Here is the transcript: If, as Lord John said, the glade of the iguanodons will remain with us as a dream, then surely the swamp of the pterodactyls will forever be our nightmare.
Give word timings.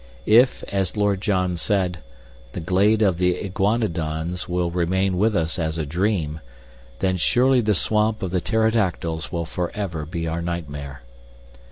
If, 0.25 0.63
as 0.69 0.97
Lord 0.97 1.21
John 1.21 1.55
said, 1.55 1.99
the 2.53 2.59
glade 2.59 3.03
of 3.03 3.19
the 3.19 3.35
iguanodons 3.37 4.49
will 4.49 4.71
remain 4.71 5.19
with 5.19 5.35
us 5.35 5.59
as 5.59 5.77
a 5.77 5.85
dream, 5.85 6.39
then 7.01 7.17
surely 7.17 7.61
the 7.61 7.75
swamp 7.75 8.23
of 8.23 8.31
the 8.31 8.41
pterodactyls 8.41 9.31
will 9.31 9.45
forever 9.45 10.07
be 10.07 10.25
our 10.27 10.41
nightmare. 10.41 11.03